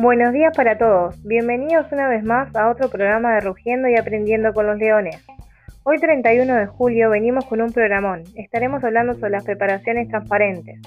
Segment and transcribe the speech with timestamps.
[0.00, 1.22] Buenos días para todos.
[1.22, 5.22] Bienvenidos una vez más a otro programa de Rugiendo y Aprendiendo con los Leones.
[5.82, 8.22] Hoy 31 de julio venimos con un programón.
[8.34, 10.80] Estaremos hablando sobre las preparaciones transparentes.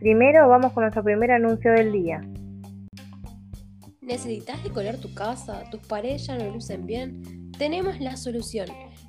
[0.00, 2.20] Primero vamos con nuestro primer anuncio del día.
[4.00, 5.62] ¿Necesitas decorar tu casa?
[5.70, 7.52] ¿Tus paredes ya no lucen bien?
[7.56, 8.66] Tenemos la solución.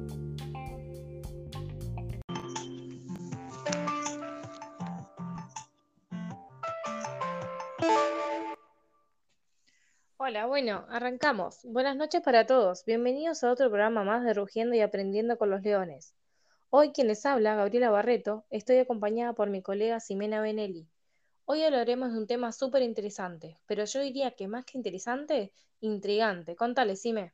[10.42, 11.60] Bueno, arrancamos.
[11.62, 12.84] Buenas noches para todos.
[12.84, 16.12] Bienvenidos a otro programa más de Rugiendo y Aprendiendo con los Leones.
[16.70, 20.88] Hoy quien les habla, Gabriela Barreto, estoy acompañada por mi colega Ximena Benelli.
[21.44, 26.56] Hoy hablaremos de un tema súper interesante, pero yo diría que más que interesante, intrigante.
[26.56, 27.32] Contale, Sime.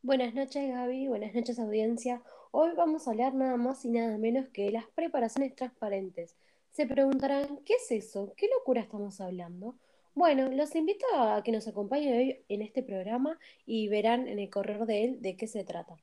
[0.00, 1.08] Buenas noches, Gaby.
[1.08, 2.22] Buenas noches, audiencia.
[2.52, 6.36] Hoy vamos a hablar nada más y nada menos que de las preparaciones transparentes.
[6.70, 8.32] Se preguntarán, ¿qué es eso?
[8.36, 9.74] ¿Qué locura estamos hablando?
[10.14, 14.50] Bueno, los invito a que nos acompañen hoy en este programa y verán en el
[14.50, 15.96] correr de él de qué se trata.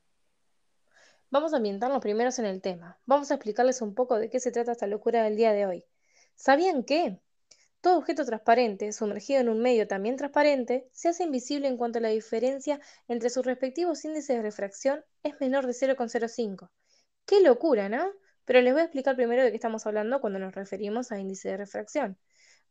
[1.30, 2.98] Vamos a ambientarnos primeros en el tema.
[3.04, 5.84] Vamos a explicarles un poco de qué se trata esta locura del día de hoy.
[6.36, 7.20] ¿Sabían que?
[7.82, 12.02] Todo objeto transparente, sumergido en un medio también transparente, se hace invisible en cuanto a
[12.02, 16.70] la diferencia entre sus respectivos índices de refracción es menor de 0,05.
[17.26, 18.10] ¡Qué locura, ¿no?
[18.46, 21.50] Pero les voy a explicar primero de qué estamos hablando cuando nos referimos a índice
[21.50, 22.18] de refracción.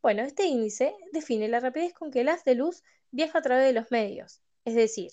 [0.01, 3.65] Bueno, este índice define la rapidez con que el haz de luz viaja a través
[3.65, 5.11] de los medios, es decir,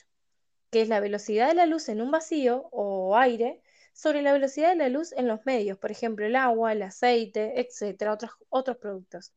[0.70, 4.70] que es la velocidad de la luz en un vacío o aire sobre la velocidad
[4.70, 8.76] de la luz en los medios, por ejemplo, el agua, el aceite, etcétera, otros, otros
[8.78, 9.32] productos.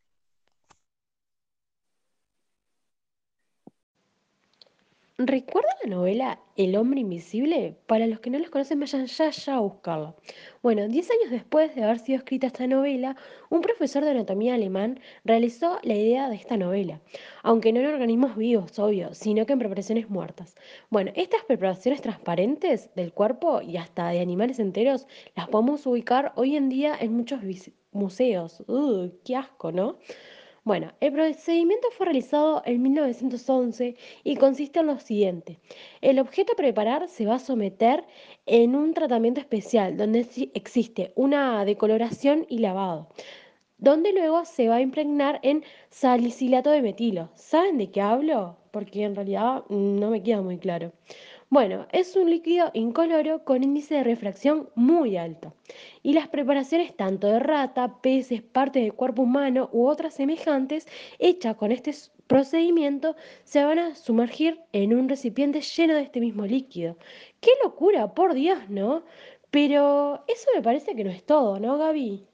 [5.20, 7.76] ¿Recuerda la novela El hombre invisible?
[7.88, 10.16] Para los que no los conocen, vayan ya, ya a buscarla.
[10.62, 13.16] Bueno, diez años después de haber sido escrita esta novela,
[13.50, 17.02] un profesor de anatomía alemán realizó la idea de esta novela,
[17.42, 20.56] aunque no en organismos vivos, obvio, sino que en preparaciones muertas.
[20.92, 26.56] Bueno, estas preparaciones transparentes del cuerpo y hasta de animales enteros las podemos ubicar hoy
[26.56, 27.42] en día en muchos
[27.92, 28.64] museos.
[28.68, 29.98] ¡Uh, qué asco, ¿no?
[30.68, 33.96] Bueno, el procedimiento fue realizado en 1911
[34.26, 35.60] y consiste en lo siguiente.
[36.02, 38.04] El objeto a preparar se va a someter
[38.46, 43.08] en un tratamiento especial donde existe una decoloración y lavado,
[43.78, 47.30] donde luego se va a impregnar en salicilato de metilo.
[47.36, 48.58] ¿Saben de qué hablo?
[48.72, 50.92] Porque en realidad no me queda muy claro.
[51.50, 55.54] Bueno, es un líquido incoloro con índice de refracción muy alto.
[56.04, 60.88] Y las preparaciones tanto de rata, peces, partes del cuerpo humano u otras semejantes
[61.20, 61.94] hechas con este
[62.28, 63.16] procedimiento
[63.46, 66.98] se van a sumergir en un recipiente lleno de este mismo líquido.
[67.40, 68.14] ¡Qué locura!
[68.14, 69.06] Por Dios, ¿no?
[69.50, 72.28] Pero eso me parece que no es todo, ¿no, Gaby?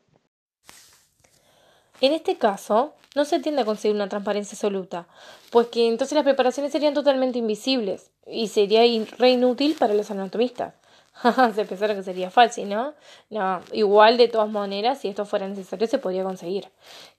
[2.01, 5.07] En este caso, no se tiende a conseguir una transparencia absoluta,
[5.51, 8.81] pues que entonces las preparaciones serían totalmente invisibles y sería
[9.17, 10.73] re inútil para los anatomistas.
[11.55, 12.93] se pensaron que sería fácil, ¿no?
[13.29, 16.69] No, igual de todas maneras, si esto fuera necesario, se podría conseguir.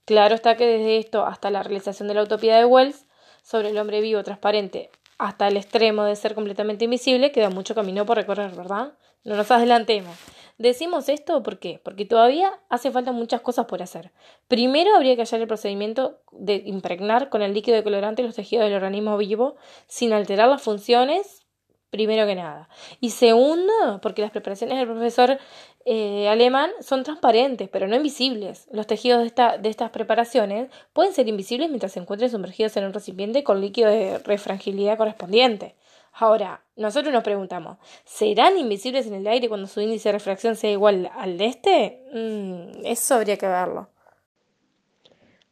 [0.05, 3.07] Claro está que desde esto hasta la realización de la utopía de Wells
[3.43, 8.05] sobre el hombre vivo transparente hasta el extremo de ser completamente invisible, queda mucho camino
[8.05, 8.93] por recorrer, ¿verdad?
[9.23, 10.17] No nos adelantemos.
[10.57, 11.81] Decimos esto ¿por qué?
[11.83, 14.13] porque todavía hace falta muchas cosas por hacer.
[14.47, 18.75] Primero habría que hallar el procedimiento de impregnar con el líquido decolorante los tejidos del
[18.75, 19.57] organismo vivo
[19.89, 21.45] sin alterar las funciones,
[21.91, 22.69] primero que nada.
[23.01, 25.39] Y segundo, porque las preparaciones del profesor
[25.87, 28.69] eh, alemán son transparentes, pero no invisibles.
[28.71, 32.85] Los tejidos de, esta, de estas preparaciones pueden ser invisibles mientras se encuentren sumergidos en
[32.85, 35.75] un recipiente con líquido de refrangilidad correspondiente.
[36.17, 40.71] Ahora, nosotros nos preguntamos, ¿serán invisibles en el aire cuando su índice de refracción sea
[40.71, 42.03] igual al de este?
[42.13, 43.89] Mm, eso habría que verlo.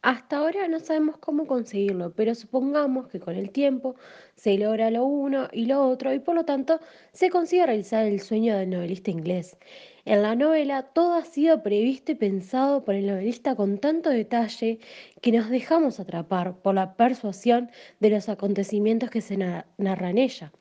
[0.03, 3.95] Hasta ahora no sabemos cómo conseguirlo, pero supongamos que con el tiempo
[4.35, 6.81] se logra lo uno y lo otro y por lo tanto
[7.13, 9.55] se consigue realizar el sueño del novelista inglés.
[10.03, 14.79] En la novela todo ha sido previsto y pensado por el novelista con tanto detalle
[15.21, 17.71] que nos dejamos atrapar por la persuasión
[18.01, 20.51] de los acontecimientos que se narran en ella.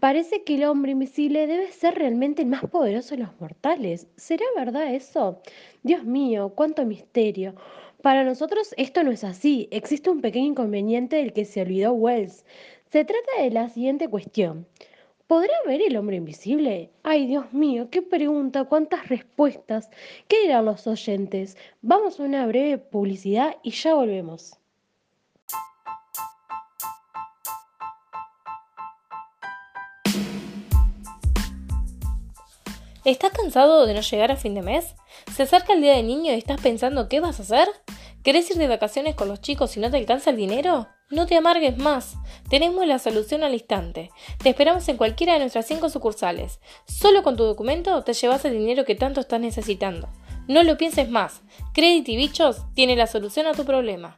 [0.00, 4.08] Parece que el hombre invisible debe ser realmente el más poderoso de los mortales.
[4.16, 5.40] ¿Será verdad eso?
[5.84, 7.54] Dios mío, cuánto misterio.
[8.04, 9.66] Para nosotros esto no es así.
[9.70, 12.44] Existe un pequeño inconveniente del que se olvidó Wells.
[12.92, 14.66] Se trata de la siguiente cuestión.
[15.26, 16.90] ¿Podrá ver el hombre invisible?
[17.02, 19.88] Ay, Dios mío, qué pregunta, cuántas respuestas.
[20.28, 21.56] ¿Qué dirán los oyentes?
[21.80, 24.58] Vamos a una breve publicidad y ya volvemos.
[33.06, 34.94] ¿Estás cansado de no llegar a fin de mes?
[35.34, 37.83] ¿Se acerca el día del niño y estás pensando qué vas a hacer?
[38.24, 40.88] ¿Querés ir de vacaciones con los chicos y no te alcanza el dinero?
[41.10, 42.14] No te amargues más.
[42.48, 44.10] Tenemos la solución al instante.
[44.42, 46.58] Te esperamos en cualquiera de nuestras cinco sucursales.
[46.86, 50.08] Solo con tu documento te llevas el dinero que tanto estás necesitando.
[50.48, 51.42] No lo pienses más.
[51.74, 54.16] Credit y Bichos tiene la solución a tu problema.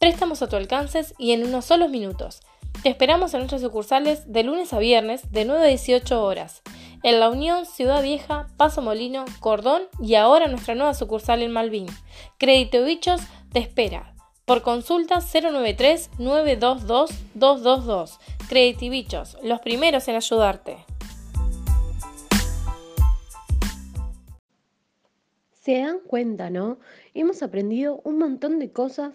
[0.00, 2.40] Préstamos a tu alcance y en unos solos minutos.
[2.82, 6.60] Te esperamos en nuestras sucursales de lunes a viernes de 9 a 18 horas
[7.04, 11.86] en La Unión, Ciudad Vieja, Paso Molino, Cordón y ahora nuestra nueva sucursal en Malvin.
[12.38, 13.20] Crédito Bichos
[13.54, 14.14] te espera.
[14.44, 18.18] Por consulta 093-922-222.
[18.48, 20.78] Crédito Bichos, los primeros en ayudarte.
[25.52, 26.80] Se dan cuenta, ¿no?
[27.14, 29.12] Hemos aprendido un montón de cosas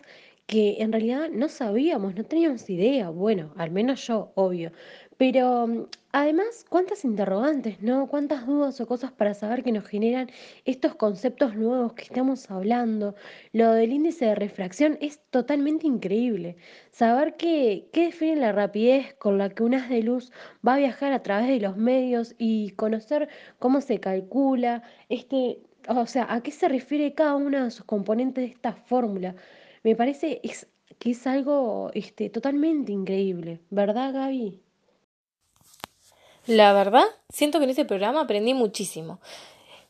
[0.48, 3.10] que en realidad no sabíamos, no teníamos idea.
[3.10, 4.72] Bueno, al menos yo, obvio.
[5.20, 8.08] Pero mm, además, cuántas interrogantes, ¿no?
[8.08, 10.30] Cuántas dudas o cosas para saber que nos generan
[10.66, 13.16] estos conceptos nuevos que estamos hablando.
[13.52, 16.56] Lo del índice de refracción es totalmente increíble.
[16.92, 20.32] Saber qué, qué define la rapidez con la que un haz de luz
[20.66, 23.28] va a viajar a través de los medios y conocer
[23.60, 28.44] cómo se calcula, este, o sea, a qué se refiere cada uno de sus componentes
[28.46, 29.36] de esta fórmula.
[29.84, 30.42] Me parece
[30.98, 34.62] que es algo este, totalmente increíble, ¿verdad, Gaby?
[36.48, 39.20] La verdad, siento que en ese programa aprendí muchísimo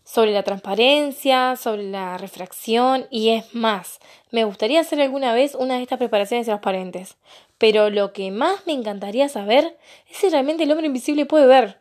[0.03, 3.99] sobre la transparencia, sobre la refracción y es más,
[4.31, 7.15] me gustaría hacer alguna vez una de estas preparaciones transparentes.
[7.59, 9.77] Pero lo que más me encantaría saber
[10.09, 11.77] es si realmente el hombre invisible puede ver.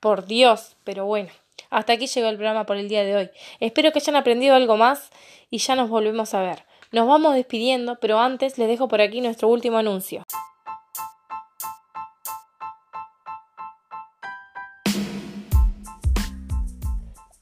[0.00, 1.28] por Dios, pero bueno,
[1.68, 3.30] hasta aquí llegó el programa por el día de hoy.
[3.60, 5.10] Espero que hayan aprendido algo más
[5.50, 6.64] y ya nos volvemos a ver.
[6.92, 10.22] Nos vamos despidiendo, pero antes les dejo por aquí nuestro último anuncio.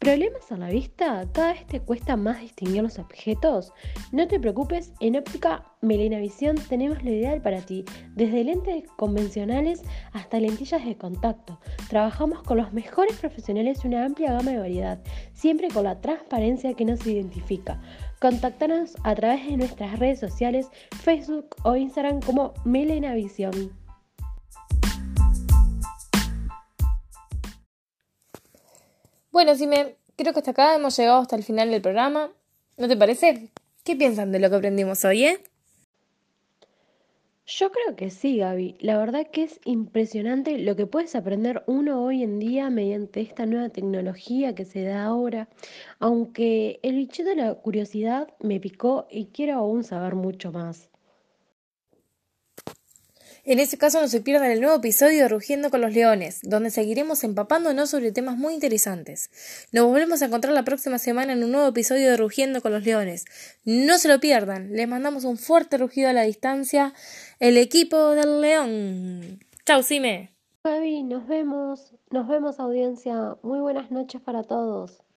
[0.05, 1.25] ¿Problemas a la vista?
[1.33, 3.73] ¿Cada vez te cuesta más distinguir los objetos?
[4.13, 9.83] No te preocupes, en óptica Melena Visión tenemos lo ideal para ti, desde lentes convencionales
[10.13, 11.59] hasta lentillas de contacto.
[11.89, 15.03] Trabajamos con los mejores profesionales y una amplia gama de variedad,
[15.33, 17.81] siempre con la transparencia que nos identifica.
[18.21, 20.69] Contáctanos a través de nuestras redes sociales,
[21.03, 23.84] Facebook o Instagram como Melena Visión.
[29.35, 32.31] Bueno, si me creo que hasta acá hemos llegado hasta el final del programa.
[32.77, 33.49] ¿No te parece?
[33.83, 35.41] ¿Qué piensan de lo que aprendimos hoy, eh?
[37.45, 38.77] Yo creo que sí, Gaby.
[38.79, 43.45] La verdad que es impresionante lo que puedes aprender uno hoy en día mediante esta
[43.45, 45.49] nueva tecnología que se da ahora.
[45.99, 50.89] Aunque el bichito de la curiosidad me picó y quiero aún saber mucho más.
[53.47, 56.71] En ese caso no se pierdan el nuevo episodio de Rugiendo con los Leones, donde
[56.71, 59.31] seguiremos empapándonos sobre temas muy interesantes.
[59.71, 62.85] Nos volvemos a encontrar la próxima semana en un nuevo episodio de Rugiendo con los
[62.85, 63.27] Leones.
[63.67, 66.95] No se lo pierdan, les mandamos un fuerte rugido a la distancia,
[67.39, 69.41] el equipo del León.
[69.67, 70.31] Chau, Sime.
[70.63, 73.37] Javi, nos vemos, nos vemos audiencia.
[73.43, 75.04] Muy buenas noches para todos.